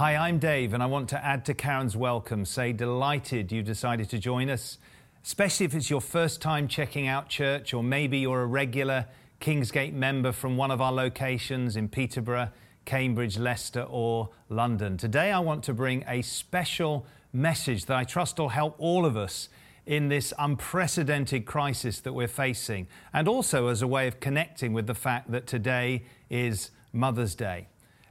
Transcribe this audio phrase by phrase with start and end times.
[0.00, 2.46] Hi, I'm Dave, and I want to add to Karen's welcome.
[2.46, 4.78] Say, delighted you decided to join us,
[5.22, 9.04] especially if it's your first time checking out church, or maybe you're a regular
[9.42, 12.48] Kingsgate member from one of our locations in Peterborough,
[12.86, 14.96] Cambridge, Leicester, or London.
[14.96, 17.04] Today, I want to bring a special
[17.34, 19.50] message that I trust will help all of us
[19.84, 24.86] in this unprecedented crisis that we're facing, and also as a way of connecting with
[24.86, 27.68] the fact that today is Mother's Day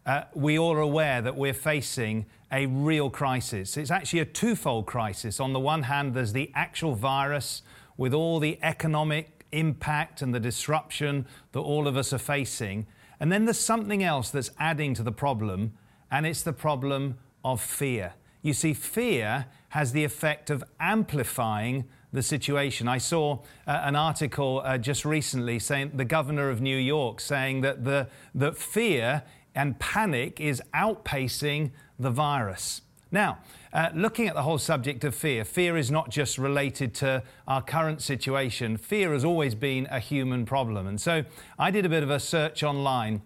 [0.10, 3.78] uh, we all are aware that we're facing a real crisis.
[3.78, 5.40] It's actually a twofold crisis.
[5.40, 7.62] On the one hand, there's the actual virus
[7.96, 12.88] with all the economic impact and the disruption that all of us are facing.
[13.20, 15.74] And then there's something else that's adding to the problem,
[16.10, 18.14] and it's the problem of fear.
[18.42, 22.88] You see, fear has the effect of amplifying the situation.
[22.88, 27.62] I saw uh, an article uh, just recently saying the governor of New York saying
[27.62, 29.22] that the that fear
[29.60, 32.82] and panic is outpacing the virus.
[33.12, 33.40] Now,
[33.74, 37.62] uh, looking at the whole subject of fear, fear is not just related to our
[37.62, 38.78] current situation.
[38.78, 40.88] Fear has always been a human problem.
[40.88, 41.26] And so
[41.58, 43.22] I did a bit of a search online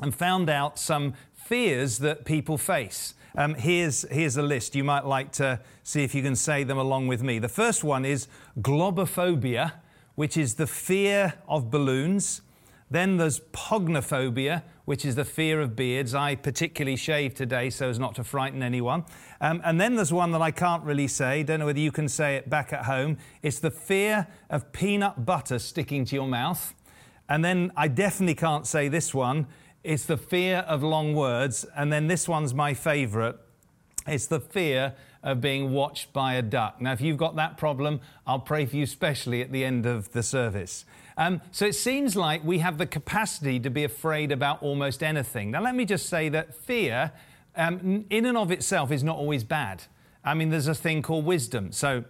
[0.00, 3.14] and found out some fears that people face.
[3.34, 4.76] Um, here's, here's a list.
[4.76, 7.38] You might like to see if you can say them along with me.
[7.38, 8.28] The first one is
[8.60, 9.72] globophobia,
[10.14, 12.42] which is the fear of balloons.
[12.90, 16.14] Then there's pognophobia, which is the fear of beards.
[16.14, 19.04] I particularly shave today so as not to frighten anyone.
[19.40, 22.08] Um, and then there's one that I can't really say, don't know whether you can
[22.08, 23.18] say it back at home.
[23.42, 26.74] It's the fear of peanut butter sticking to your mouth.
[27.28, 29.46] And then I definitely can't say this one.
[29.84, 31.64] It's the fear of long words.
[31.76, 33.38] And then this one's my favorite.
[34.08, 36.80] It's the fear of being watched by a duck.
[36.80, 40.10] Now, if you've got that problem, I'll pray for you specially at the end of
[40.12, 40.84] the service.
[41.20, 45.50] Um, so it seems like we have the capacity to be afraid about almost anything.
[45.50, 47.12] Now, let me just say that fear,
[47.54, 49.84] um, in and of itself, is not always bad.
[50.24, 51.72] I mean, there's a thing called wisdom.
[51.72, 52.04] So,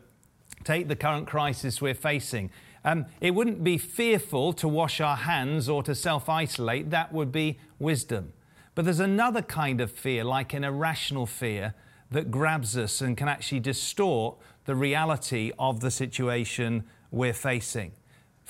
[0.63, 2.53] take the current crisis we're facing.
[2.85, 7.33] Um, it wouldn't be fearful to wash our hands or to self isolate, that would
[7.33, 8.33] be wisdom.
[8.77, 11.75] But there's another kind of fear, like an irrational fear,
[12.13, 14.37] that grabs us and can actually distort
[14.67, 17.91] the reality of the situation we're facing.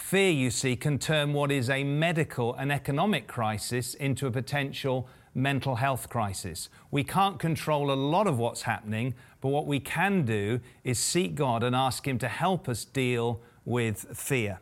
[0.01, 5.07] Fear, you see, can turn what is a medical and economic crisis into a potential
[5.35, 6.69] mental health crisis.
[6.91, 11.37] We can't control a lot of what's happening, but what we can do is seek
[11.37, 14.59] God and ask Him to help us deal with fear.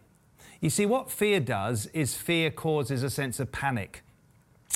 [0.60, 4.02] You see, what fear does is fear causes a sense of panic.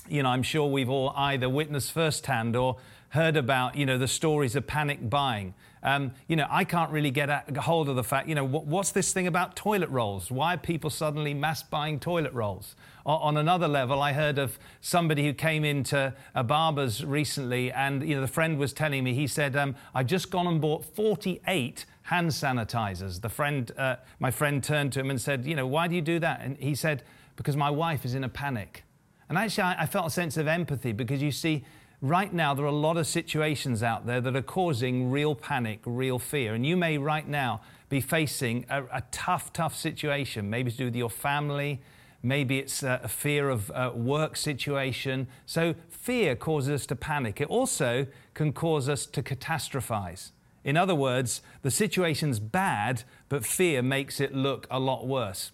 [0.09, 2.79] You know, I'm sure we've all either witnessed firsthand or
[3.13, 5.53] heard about, you know, the stories of panic buying.
[5.83, 8.65] Um, you know, I can't really get a hold of the fact, you know, what,
[8.65, 10.31] what's this thing about toilet rolls?
[10.31, 12.75] Why are people suddenly mass buying toilet rolls?
[13.05, 18.03] O- on another level, I heard of somebody who came into a barber's recently, and,
[18.09, 20.83] you know, the friend was telling me, he said, um, I've just gone and bought
[20.83, 23.21] 48 hand sanitizers.
[23.21, 26.03] The friend, uh, my friend turned to him and said, you know, why do you
[26.03, 26.41] do that?
[26.41, 27.03] And he said,
[27.37, 28.85] because my wife is in a panic.
[29.29, 31.65] And actually, I, I felt a sense of empathy because you see,
[32.03, 35.81] right now there are a lot of situations out there that are causing real panic,
[35.87, 36.53] real fear.
[36.53, 40.83] And you may right now be facing a, a tough, tough situation, maybe it's to
[40.83, 41.81] do with your family.
[42.25, 45.27] Maybe it's a, fear of a work situation.
[45.45, 47.41] So, fear causes us to panic.
[47.41, 50.31] It also can cause us to catastrophize.
[50.63, 55.51] In other words, the situation's bad, but fear makes it look a lot worse.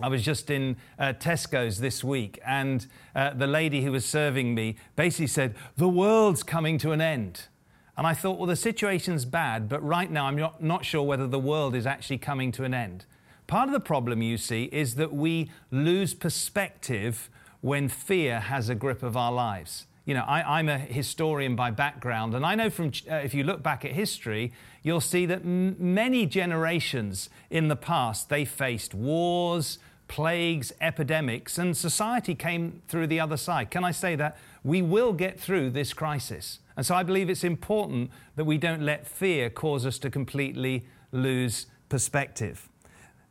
[0.00, 4.54] I was just in uh, Tesco's this week, and uh, the lady who was serving
[4.54, 7.46] me basically said, The world's coming to an end.
[7.96, 11.28] And I thought, well, the situation's bad, but right now I'm not, not sure whether
[11.28, 13.06] the world is actually coming to an end.
[13.46, 18.74] Part of the problem, you see, is that we lose perspective when fear has a
[18.74, 19.86] grip of our lives.
[20.04, 23.42] You know, I, am a historian by background, and I know from, uh, if you
[23.42, 28.94] look back at history, you'll see that m- many generations in the past, they faced
[28.94, 29.78] wars,
[30.08, 33.70] plagues, epidemics, and society came through the other side.
[33.70, 34.36] Can I say that?
[34.62, 36.58] We will get through this crisis.
[36.76, 40.84] And so I believe it's important that we don't let fear cause us to completely
[41.12, 42.68] lose perspective.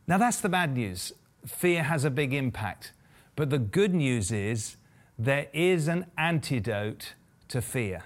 [0.06, 1.12] Now, that's the bad news.
[1.46, 2.92] Fear has a big impact.
[3.36, 4.76] But the good news is
[5.18, 7.14] there is an antidote
[7.48, 8.04] to fear.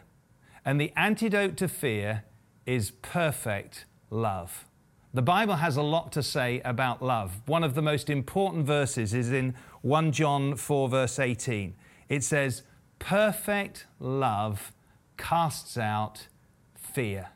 [0.65, 2.25] And the antidote to fear
[2.67, 4.67] is perfect love.
[5.15, 7.41] The Bible has a lot to say about love.
[7.47, 11.75] One of the most important verses is in 1 John 4, verse 18.
[12.11, 12.63] It says,
[12.99, 14.73] Perfect love
[15.17, 16.29] casts out
[16.75, 17.29] fear.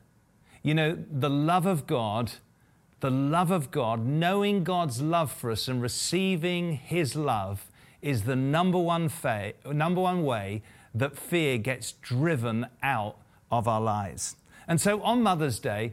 [0.63, 2.33] You know, the love of God,
[3.01, 7.71] the love of God, knowing God's love for us and receiving His love
[8.03, 10.63] is the number one, fa- number one way
[10.95, 13.17] that fear gets driven out
[13.51, 14.37] of our lives.
[14.69, 15.93] And so on Mother's Day,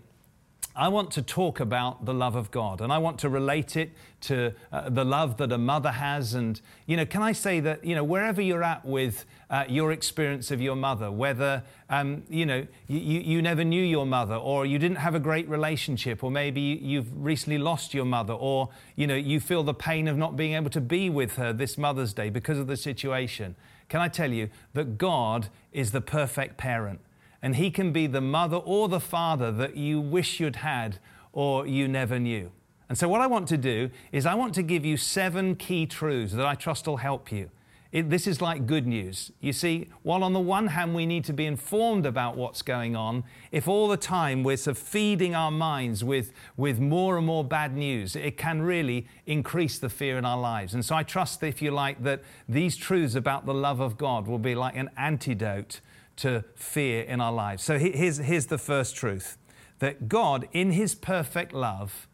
[0.79, 3.91] I want to talk about the love of God and I want to relate it
[4.21, 6.35] to uh, the love that a mother has.
[6.35, 9.91] And, you know, can I say that, you know, wherever you're at with uh, your
[9.91, 14.65] experience of your mother, whether, um, you know, you, you never knew your mother or
[14.65, 19.05] you didn't have a great relationship or maybe you've recently lost your mother or, you
[19.05, 22.13] know, you feel the pain of not being able to be with her this Mother's
[22.13, 23.57] Day because of the situation.
[23.89, 27.01] Can I tell you that God is the perfect parent?
[27.41, 30.99] And He can be the mother or the father that you wish you'd had
[31.31, 32.51] or you never knew.
[32.89, 35.85] And so, what I want to do is, I want to give you seven key
[35.85, 37.51] truths that I trust will help you.
[37.91, 39.31] It, this is like good news.
[39.39, 42.95] You see, while on the one hand we need to be informed about what's going
[42.95, 47.25] on, if all the time we're sort of feeding our minds with, with more and
[47.25, 50.75] more bad news, it can really increase the fear in our lives.
[50.75, 54.27] And so I trust, if you like, that these truths about the love of God
[54.27, 55.81] will be like an antidote
[56.21, 57.63] to fear in our lives.
[57.63, 59.37] So here's, here's the first truth
[59.79, 62.07] that God, in His perfect love,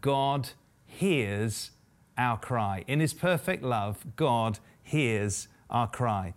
[0.00, 0.50] God
[0.84, 1.70] hears
[2.18, 2.84] our cry.
[2.88, 6.34] In His perfect love, God hears our cry.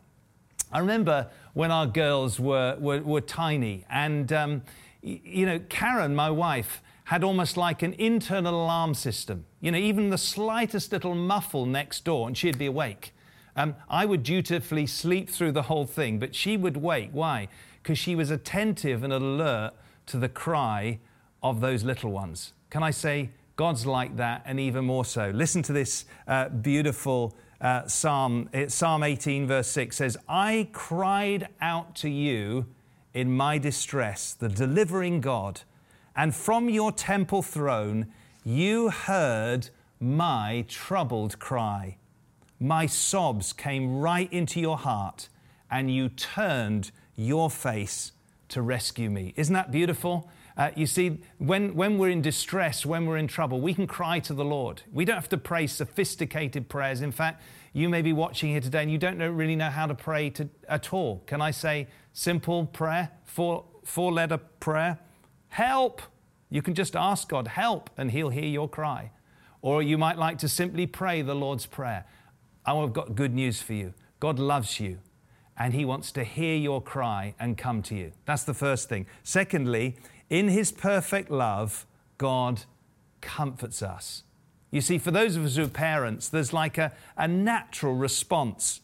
[0.72, 4.62] I remember when our girls were, were, were tiny, and um,
[5.02, 9.46] you know, Karen, my wife, had almost like an internal alarm system.
[9.62, 13.14] You know, even the slightest little muffle next door, and she'd be awake.
[13.56, 17.10] Um, I would dutifully sleep through the whole thing, but she would wake.
[17.14, 17.48] Why?
[17.82, 19.74] Because she was attentive and alert
[20.08, 21.00] to the cry
[21.42, 22.54] of those little ones.
[22.70, 25.32] Can I say, God's like that, and even more so?
[25.34, 28.50] Listen to this uh, beautiful uh, psalm.
[28.52, 32.66] It, psalm 18, verse 6 says, I cried out to you
[33.14, 35.62] in my distress, the delivering God,
[36.16, 38.08] and from your temple throne
[38.44, 39.70] you heard
[40.00, 41.98] my troubled cry.
[42.60, 45.30] My sobs came right into your heart,
[45.70, 48.12] and you turned your face
[48.50, 49.34] to rescue me.
[49.36, 50.30] Isn't that beautiful?
[50.58, 54.20] Uh, you see, when, when we're in distress, when we're in trouble, we can cry
[54.20, 54.84] to the Lord.
[54.94, 57.02] We don't have to pray sophisticated prayers.
[57.02, 57.42] In fact,
[57.74, 60.30] you may be watching here today and you don't know, really know how to pray
[60.32, 61.24] to, at all.
[61.26, 64.98] Can I say simple prayer, four, four letter prayer?
[65.50, 66.02] Help!
[66.50, 69.12] You can just ask God, help, and He'll hear your cry.
[69.62, 72.06] Or you might like to simply pray the Lord's Prayer.
[72.68, 73.94] Oh, I've got good news for you.
[74.20, 75.00] God loves you
[75.58, 78.12] and He wants to hear your cry and come to you.
[78.26, 79.06] That's the first thing.
[79.24, 79.96] Secondly,
[80.30, 81.86] in His perfect love,
[82.18, 82.64] God
[83.22, 84.24] comforts us.
[84.72, 88.82] You see, for those of us who are parents, there's like a, a natural response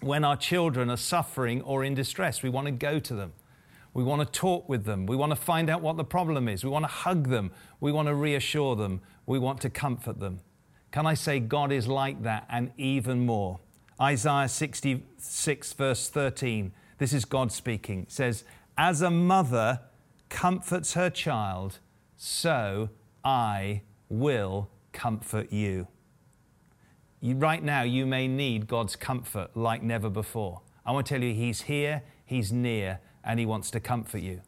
[0.00, 2.42] when our children are suffering or in distress.
[2.42, 3.32] We want to go to them.
[3.94, 5.06] We want to talk with them.
[5.06, 6.62] We want to find out what the problem is.
[6.62, 7.50] We want to hug them.
[7.80, 9.00] We want to reassure them.
[9.24, 10.40] We want to comfort them.
[10.96, 13.60] Can I say God is like that and even more?
[14.00, 18.44] Isaiah 66, verse 13, this is God speaking, says,
[18.78, 19.80] As a mother
[20.30, 21.80] comforts her child,
[22.16, 22.88] so
[23.22, 25.86] I will comfort you.
[27.20, 27.34] you.
[27.34, 30.62] Right now, you may need God's comfort like never before.
[30.86, 34.40] I want to tell you, He's here, He's near, and He wants to comfort you.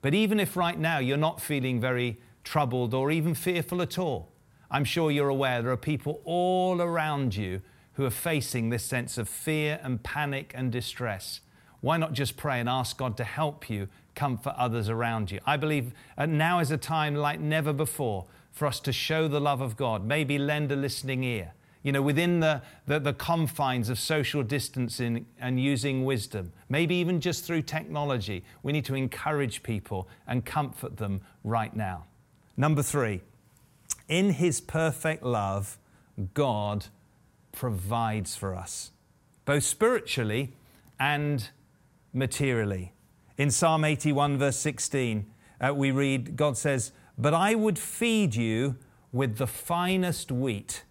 [0.00, 4.31] But even if right now you're not feeling very troubled or even fearful at all,
[4.72, 7.60] I'm sure you're aware there are people all around you
[7.92, 11.40] who are facing this sense of fear and panic and distress.
[11.82, 15.40] Why not just pray and ask God to help you comfort others around you?
[15.44, 19.40] I believe uh, now is a time like never before for us to show the
[19.40, 21.52] love of God, maybe lend a listening ear.
[21.82, 27.20] You know, within the, the, the confines of social distancing and using wisdom, maybe even
[27.20, 32.04] just through technology, we need to encourage people and comfort them right now.
[32.56, 33.20] Number three,
[34.08, 35.78] in His perfect love,
[36.34, 36.86] God
[37.52, 38.90] provides for us,
[39.44, 40.54] both spiritually
[40.98, 41.50] and
[42.12, 42.92] materially.
[43.38, 45.26] In Psalm 81, verse 16,
[45.60, 48.76] uh, we read, God says, But I would feed you
[49.12, 50.84] with the finest wheat,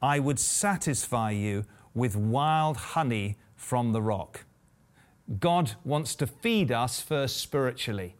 [0.00, 4.44] I would satisfy you with wild honey from the rock.
[5.40, 8.16] God wants to feed us first spiritually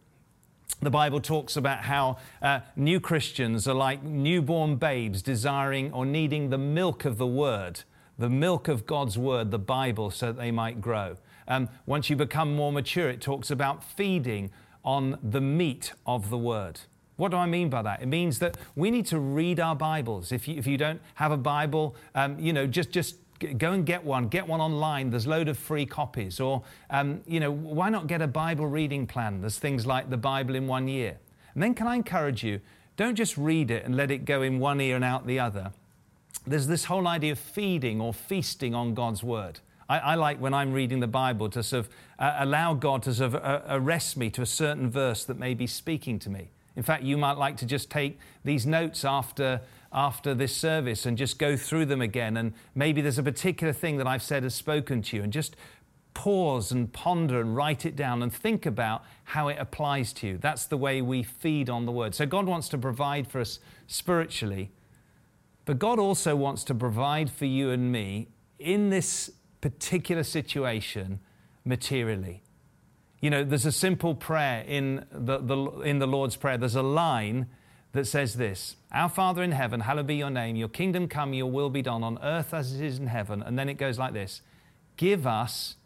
[0.81, 6.49] the Bible talks about how uh, new Christians are like newborn babes desiring or needing
[6.49, 7.81] the milk of the Word,
[8.17, 11.17] the milk of God's Word, the Bible, so that they might grow.
[11.47, 14.51] Um, once you become more mature, it talks about feeding
[14.83, 16.81] on the meat of the Word.
[17.17, 18.01] What do I mean by that?
[18.01, 20.31] It means that we need to read our Bibles.
[20.31, 23.85] If you, if you don't have a Bible, um, you know, just, just go and
[23.85, 24.27] get one.
[24.27, 25.09] Get one online.
[25.09, 26.39] There's load of free copies.
[26.39, 29.41] Or, um, you know, why not get a Bible reading plan?
[29.41, 31.17] There's things like the Bible in one year.
[31.53, 32.61] And then can I encourage you,
[32.97, 35.71] don't just read it and let it go in one ear and out the other.
[36.47, 39.59] There's this whole idea of feeding or feasting on God's Word.
[39.87, 43.13] I, I like when I'm reading the Bible to sort of uh, allow God to
[43.13, 46.49] sort of uh, arrest me to a certain verse that may be speaking to me.
[46.75, 49.61] In fact, you might like to just take these notes after,
[49.95, 52.35] after this service and just go through them again.
[52.37, 55.55] And maybe there's a particular thing that I've said has spoken to you, and just
[56.13, 60.37] pause and ponder and write it down and think about how it applies to you.
[60.37, 62.13] That's the way we feed on the word.
[62.13, 64.71] So God wants to provide for us spiritually,
[65.65, 68.27] but God also wants to provide for you and me
[68.59, 71.19] in this particular situation
[71.65, 72.43] materially.
[73.19, 76.57] You know, there's a simple prayer in the, the, in the Lord's Prayer.
[76.57, 77.47] There's a line
[77.95, 81.49] that says this Our Father in heaven, hallowed be your name, your kingdom come, your
[81.49, 83.41] will be done on earth as it is in heaven.
[83.41, 84.41] And then it goes like this
[84.97, 85.77] Give us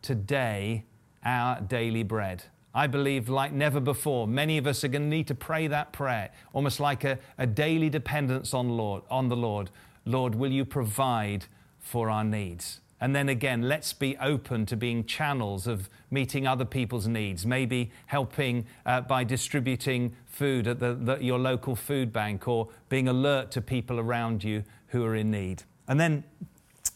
[0.00, 0.84] today
[1.24, 2.44] our daily bread.
[2.72, 5.92] I believe, like never before, many of us are going to need to pray that
[5.92, 9.70] prayer, almost like a, a daily dependence on, Lord, on the Lord.
[10.04, 11.46] Lord, will you provide
[11.80, 12.80] for our needs?
[13.00, 17.90] And then again, let's be open to being channels of meeting other people's needs, maybe
[18.06, 23.50] helping uh, by distributing food at the, the, your local food bank or being alert
[23.50, 25.64] to people around you who are in need.
[25.88, 26.24] And then,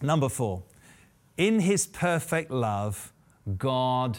[0.01, 0.63] number four,
[1.37, 3.13] in his perfect love,
[3.59, 4.19] God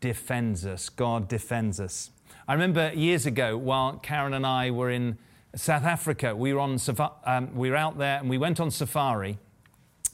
[0.00, 0.88] defends us.
[0.88, 2.10] God defends us.
[2.48, 5.18] I remember years ago while Karen and I were in
[5.54, 6.78] South Africa, we were, on,
[7.24, 9.38] um, we were out there and we went on safari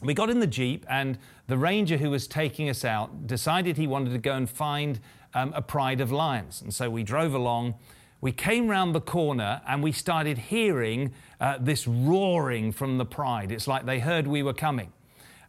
[0.03, 1.17] we got in the Jeep, and
[1.47, 4.99] the ranger who was taking us out decided he wanted to go and find
[5.33, 6.61] um, a pride of lions.
[6.61, 7.75] And so we drove along.
[8.21, 13.51] We came round the corner and we started hearing uh, this roaring from the pride.
[13.51, 14.93] It's like they heard we were coming.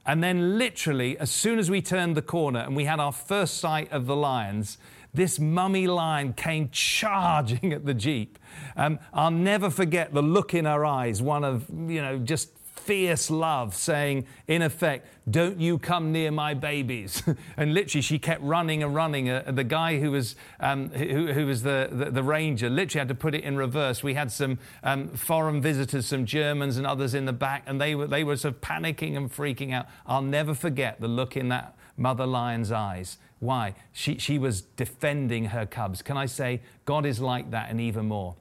[0.06, 3.58] And then, literally, as soon as we turned the corner and we had our first
[3.58, 4.76] sight of the lions,
[5.14, 8.38] this mummy lion came charging at the Jeep.
[8.76, 13.30] Um, I'll never forget the look in her eyes, one of, you know, just fierce
[13.30, 17.22] love, saying, in effect, Don't you come near my babies.
[17.56, 19.30] and literally, she kept running and running.
[19.30, 23.08] Uh, the guy who was, um, who, who, was the, the, the, ranger literally had
[23.08, 24.02] to put it in reverse.
[24.02, 27.94] We had some um, foreign visitors, some Germans and others in the back, and they
[27.94, 29.86] were, they were sort of panicking and freaking out.
[30.06, 33.18] I'll never forget the look in that mother lion's eyes.
[33.40, 33.74] Why?
[33.92, 36.02] She, she was defending her cubs.
[36.02, 38.36] Can I say, God is like that and even more?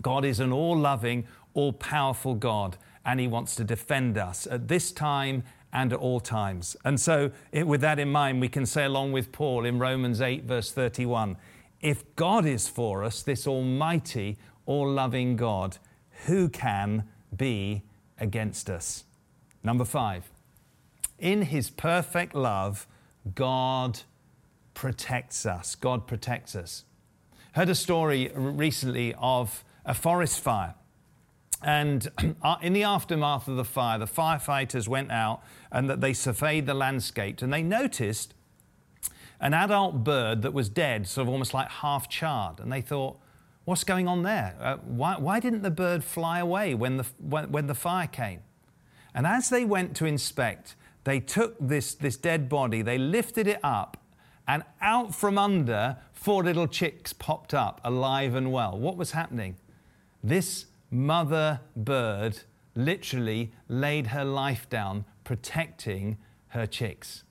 [0.00, 4.68] God is an all loving, all powerful God and He wants to defend us at
[4.68, 5.42] this time
[5.72, 6.76] and at all times.
[6.84, 10.20] And so, it, with that in mind, we can say, along with Paul in Romans
[10.20, 11.36] 8, verse 31,
[11.80, 15.78] if God is for us, this almighty, all loving God,
[16.26, 17.04] who can
[17.34, 17.82] be
[18.18, 19.04] against us?
[19.64, 20.30] Number five,
[21.18, 22.86] in His perfect love,
[23.34, 24.00] God
[24.74, 25.74] protects us.
[25.74, 26.84] God protects us.
[27.52, 30.74] Heard a story recently of a forest fire
[31.62, 32.10] and
[32.42, 36.66] uh, in the aftermath of the fire, the firefighters went out and that they surveyed
[36.66, 38.34] the landscape and they noticed
[39.40, 42.60] an adult bird that was dead, sort of almost like half charred.
[42.60, 43.18] And they thought,
[43.64, 44.54] what's going on there?
[44.60, 48.40] Uh, why, why, didn't the bird fly away when the, when, when the fire came?
[49.14, 53.58] And as they went to inspect, they took this, this dead body, they lifted it
[53.64, 53.96] up,
[54.46, 58.78] and out from under, four little chicks popped up, alive and well.
[58.78, 59.56] What was happening?
[60.22, 62.38] This mother bird
[62.74, 66.18] literally laid her life down protecting
[66.48, 67.24] her chicks.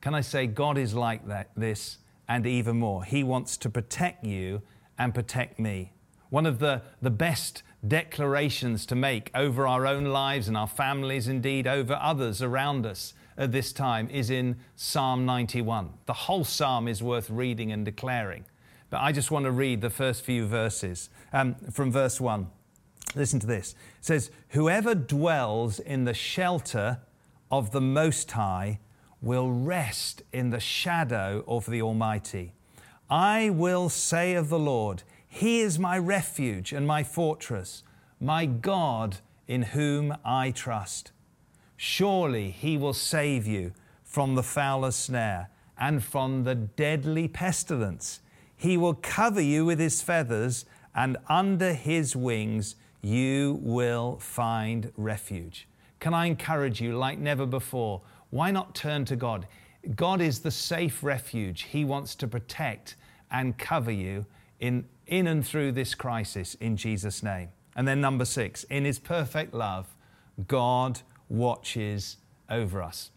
[0.00, 3.04] Can I say God is like that, this and even more?
[3.04, 4.62] He wants to protect you
[4.98, 5.92] and protect me.
[6.28, 11.26] One of the, the best declarations to make over our own lives and our families,
[11.26, 15.90] indeed over others around us at this time, is in Psalm 91.
[16.06, 18.44] The whole psalm is worth reading and declaring.
[18.90, 22.48] But I just want to read the first few verses um, from verse 1.
[23.14, 23.74] Listen to this.
[23.98, 27.00] It says, Whoever dwells in the shelter
[27.50, 28.78] of the Most High
[29.20, 32.52] will rest in the shadow of the Almighty.
[33.08, 37.82] I will say of the Lord, He is my refuge and my fortress,
[38.20, 41.10] my God in whom I trust.
[41.76, 43.72] Surely He will save you
[44.04, 48.20] from the fowler's snare and from the deadly pestilence.
[48.56, 55.66] He will cover you with His feathers, and under His wings you will find refuge.
[56.00, 58.02] Can I encourage you, like never before?
[58.30, 59.46] Why not turn to God?
[59.94, 61.62] God is the safe refuge.
[61.62, 62.96] He wants to protect
[63.30, 64.26] and cover you
[64.60, 67.48] in, in and through this crisis in Jesus' name.
[67.76, 69.94] And then, number six, in His perfect love,
[70.46, 73.10] God watches over us.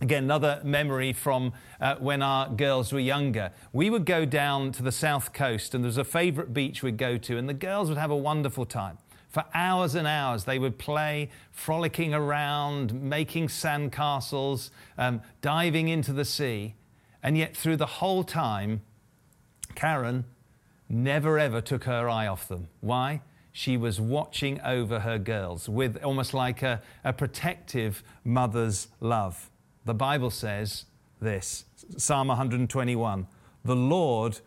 [0.00, 3.52] Again, another memory from uh, when our girls were younger.
[3.72, 6.96] We would go down to the south coast, and there was a favorite beach we'd
[6.96, 8.98] go to, and the girls would have a wonderful time
[9.34, 16.24] For hours and hours, they would play, frolicking around, making sandcastles, um, diving into the
[16.24, 16.76] sea.
[17.20, 18.82] And yet, through the whole time,
[19.74, 20.24] Karen
[20.88, 22.68] never ever took her eye off them.
[22.80, 23.22] Why?
[23.50, 29.50] She was watching over her girls with almost like a, a protective mother's love.
[29.84, 30.84] The Bible says
[31.20, 31.64] this
[31.96, 33.26] Psalm 121
[33.64, 34.38] The Lord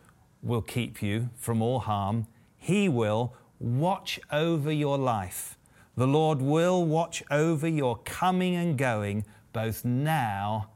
[0.42, 2.26] will keep you from all harm,
[2.56, 5.56] He will watch over your life.
[5.96, 10.70] The Lord will watch over your coming and going, both now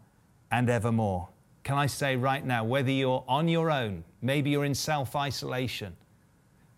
[0.51, 1.29] and evermore.
[1.62, 5.97] Can I say right now, whether you're on your own, maybe you're in self isolation,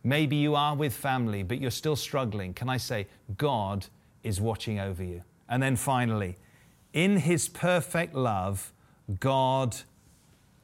[0.02, 3.06] maybe you are with family, but you're still struggling, can I say,
[3.38, 3.87] God
[4.23, 5.23] is watching over you?
[5.49, 6.37] And then finally,
[6.92, 8.73] in His perfect love,
[9.20, 9.76] God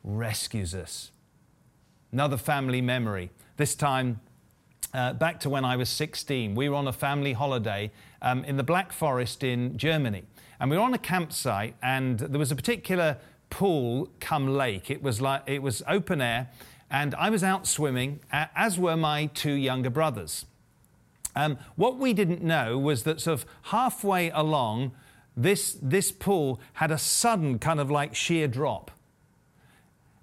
[0.04, 1.10] rescues us.
[2.12, 3.30] Another family memory.
[3.56, 4.20] This time,
[4.92, 7.90] uh, back to when I was 16, we were on a family holiday
[8.22, 10.24] um, in the Black Forest in Germany.
[10.58, 13.16] And we were on a campsite, and there was a particular
[13.48, 14.90] pool come lake.
[14.90, 16.48] It was like it was open air,
[16.90, 20.44] and I was out swimming, as were my two younger brothers.
[21.36, 24.92] Um, what we didn't know was that sort of halfway along,
[25.36, 28.90] this, this pool had a sudden kind of like sheer drop.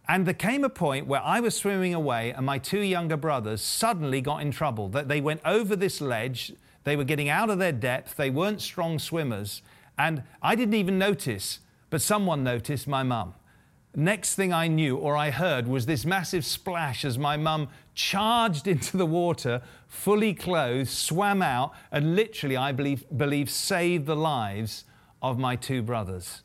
[0.07, 3.61] And there came a point where I was swimming away, and my two younger brothers
[3.61, 4.87] suddenly got in trouble.
[4.89, 6.53] That they went over this ledge,
[6.85, 9.61] they were getting out of their depth, they weren't strong swimmers,
[9.97, 11.59] and I didn't even notice
[11.89, 13.33] but someone noticed my mum.
[13.95, 18.67] Next thing I knew or I heard was this massive splash as my mum charged
[18.73, 24.83] into the water, fully clothed, swam out, and literally, I believe, believe saved the lives
[25.21, 26.43] of my two brothers.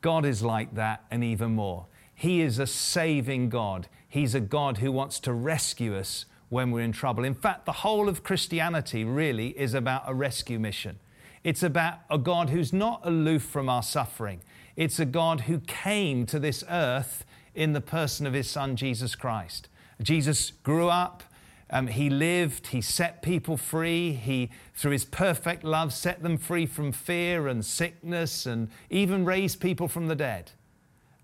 [0.00, 1.86] God is like that and even more.
[2.22, 3.88] He is a saving God.
[4.08, 7.24] He's a God who wants to rescue us when we're in trouble.
[7.24, 11.00] In fact, the whole of Christianity really is about a rescue mission.
[11.42, 14.40] It's about a God who's not aloof from our suffering.
[14.76, 17.24] It's a God who came to this earth
[17.56, 19.68] in the person of his son, Jesus Christ.
[20.00, 21.24] Jesus grew up,
[21.70, 26.66] um, he lived, he set people free, he, through his perfect love, set them free
[26.66, 30.52] from fear and sickness and even raised people from the dead.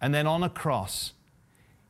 [0.01, 1.13] And then on a cross,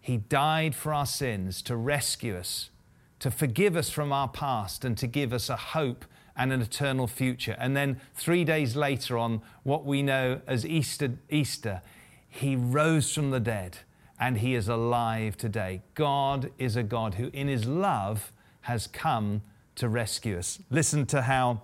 [0.00, 2.70] he died for our sins to rescue us,
[3.18, 6.04] to forgive us from our past, and to give us a hope
[6.36, 7.56] and an eternal future.
[7.58, 11.82] And then three days later, on what we know as Easter, Easter,
[12.28, 13.78] he rose from the dead
[14.20, 15.82] and he is alive today.
[15.94, 19.42] God is a God who, in his love, has come
[19.76, 20.60] to rescue us.
[20.70, 21.62] Listen to how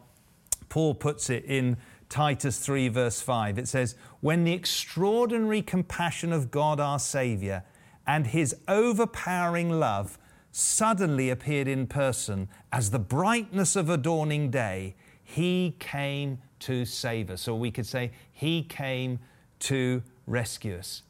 [0.68, 1.76] Paul puts it in
[2.08, 3.58] Titus 3, verse 5.
[3.58, 7.64] It says, When the extraordinary compassion of God our Saviour
[8.06, 10.18] and his overpowering love
[10.52, 17.30] suddenly appeared in person as the brightness of a dawning day, he came to save
[17.30, 17.48] us.
[17.48, 19.18] Or we could say, he came
[19.60, 21.02] to rescue us.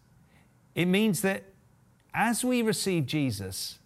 [0.75, 1.45] It means that
[2.15, 3.79] as we receive Jesus,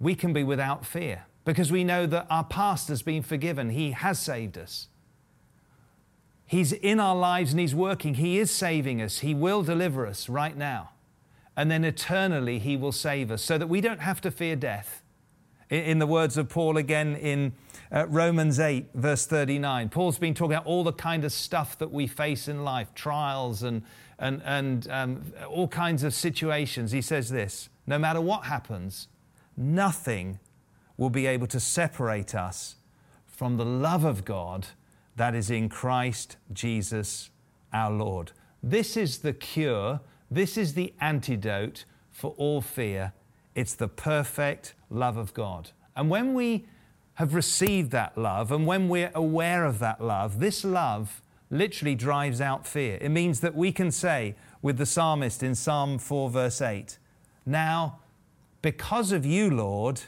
[0.00, 3.70] we can be without fear because we know that our past has been forgiven.
[3.70, 4.88] He has saved us.
[6.48, 8.14] He's in our lives and He's working.
[8.14, 9.20] He is saving us.
[9.20, 10.90] He will deliver us right now
[11.58, 15.02] and then eternally he will save us so that we don't have to fear death.
[15.70, 17.52] In the words of Paul again in
[17.90, 21.90] uh, Romans 8, verse 39, Paul's been talking about all the kind of stuff that
[21.90, 23.82] we face in life, trials and,
[24.20, 26.92] and, and um, all kinds of situations.
[26.92, 29.08] He says this no matter what happens,
[29.56, 30.38] nothing
[30.96, 32.76] will be able to separate us
[33.26, 34.68] from the love of God
[35.18, 37.30] that is in Christ Jesus
[37.72, 38.32] our Lord.
[38.62, 40.00] This is the cure
[40.30, 43.12] this is the antidote for all fear.
[43.54, 45.70] It's the perfect love of God.
[45.96, 46.66] And when we
[47.14, 52.40] have received that love and when we're aware of that love, this love literally drives
[52.40, 52.98] out fear.
[53.00, 56.98] It means that we can say with the psalmist in Psalm 4, verse 8,
[57.46, 58.00] Now,
[58.60, 60.02] because of you, Lord,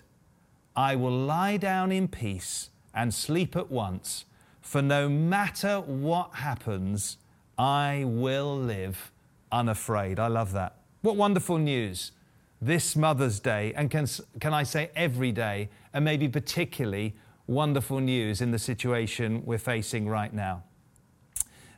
[0.77, 4.27] I will lie down in peace and sleep at once,
[4.61, 7.17] for no matter what happens,
[7.59, 9.13] I will live
[9.53, 10.19] unafraid.
[10.19, 10.77] I love that.
[11.03, 12.13] What wonderful news
[12.61, 14.07] this Mother's Day, and can,
[14.39, 17.15] can I say every day, and maybe particularly
[17.47, 20.63] wonderful news in the situation we're facing right now.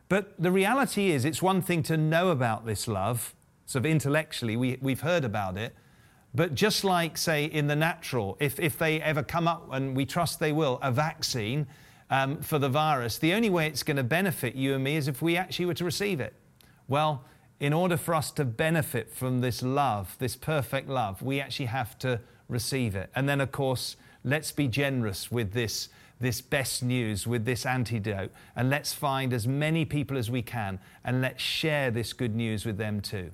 [0.08, 4.56] But the reality is, it's one thing to know about this love, sort of intellectually,
[4.56, 5.74] we, we've heard about it.
[6.34, 10.04] But just like, say, in the natural, if, if they ever come up, and we
[10.04, 11.66] trust they will, a vaccine
[12.12, 15.08] um, for the virus, the only way it's going to benefit you and me is
[15.08, 16.34] if we actually were to receive it.
[16.86, 17.24] Well,
[17.58, 21.98] in order for us to benefit from this love, this perfect love, we actually have
[22.00, 22.20] to
[22.50, 23.08] receive it.
[23.14, 25.88] And then, of course, let's be generous with this,
[26.20, 30.80] this best news, with this antidote, and let's find as many people as we can
[31.04, 33.30] and let's share this good news with them too.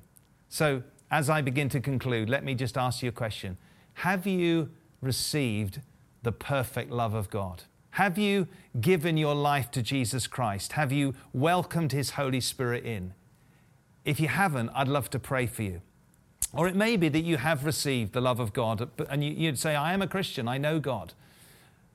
[0.50, 3.56] So, as I begin to conclude, let me just ask you a question
[3.94, 5.80] Have you received
[6.22, 7.64] the perfect love of God?
[7.92, 8.48] Have you
[8.80, 10.72] given your life to Jesus Christ?
[10.72, 13.14] Have you welcomed His Holy Spirit in?
[14.04, 15.82] If you haven't, I'd love to pray for you.
[16.52, 19.74] Or it may be that you have received the love of God and you'd say,
[19.74, 21.12] I am a Christian, I know God.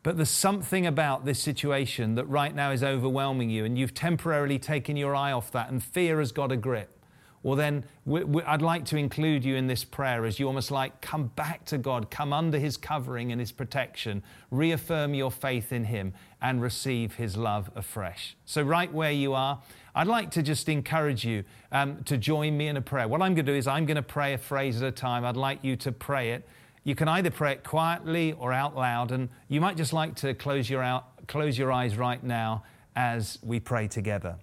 [0.04, 4.60] But there's something about this situation that right now is overwhelming you, and you've temporarily
[4.60, 7.00] taken your eye off that, and fear has got a grip.
[7.44, 10.72] Well, then we, we, I'd like to include you in this prayer as you almost
[10.72, 15.74] like come back to God, come under His covering and His protection, reaffirm your faith
[15.74, 18.38] in Him, and receive His love afresh.
[18.46, 19.62] So, right where you are,
[19.94, 23.10] I'd like to just encourage you um, to join me in a prayer.
[23.10, 25.26] What I'm going to do is I'm going to pray a phrase at a time.
[25.26, 26.48] I'd like you to pray it.
[26.86, 30.34] You can either pray it quietly or out loud, and you might just like to
[30.34, 32.64] close your, out, close your eyes right now
[32.96, 34.38] as we pray together.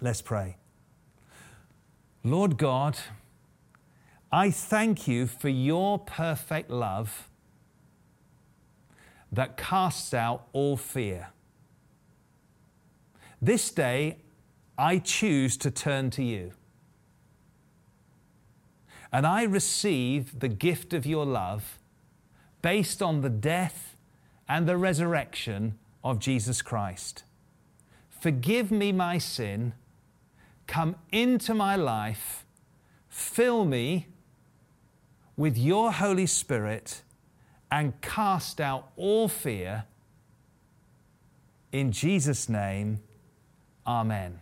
[0.00, 0.56] Let's pray.
[2.24, 2.98] Lord God,
[4.30, 7.28] I thank you for your perfect love
[9.32, 11.28] that casts out all fear.
[13.40, 14.18] This day,
[14.76, 16.52] I choose to turn to you.
[19.12, 21.78] And I receive the gift of your love
[22.62, 23.96] based on the death
[24.48, 27.24] and the resurrection of Jesus Christ.
[28.10, 29.72] Forgive me my sin,
[30.68, 32.46] come into my life,
[33.08, 34.06] fill me
[35.36, 37.02] with your Holy Spirit,
[37.72, 39.84] and cast out all fear.
[41.72, 43.00] In Jesus' name,
[43.88, 44.40] Amen.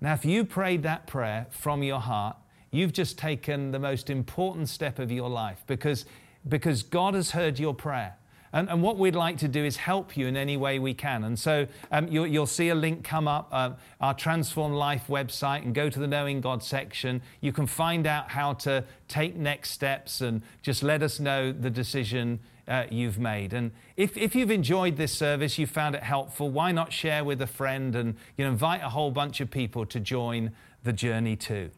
[0.00, 2.36] Now, if you prayed that prayer from your heart,
[2.72, 6.04] you've just taken the most important step of your life because,
[6.48, 8.16] because God has heard your prayer.
[8.52, 11.24] And, and, what we'd like to do is help you in any way we can.
[11.24, 15.62] And so um, you'll, you'll, see a link come up, uh, our Transform Life website,
[15.64, 17.20] and go to the Knowing God section.
[17.40, 21.70] You can find out how to take next steps and just let us know the
[21.70, 23.52] decision uh, you've made.
[23.52, 27.40] And if, if you've enjoyed this service, you found it helpful, why not share with
[27.42, 30.52] a friend and you know, invite a whole bunch of people to join
[30.84, 31.70] the journey too?